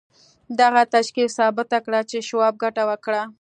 [0.59, 3.21] دغه تشکیل ثابته کړه چې شواب ګټه وکړه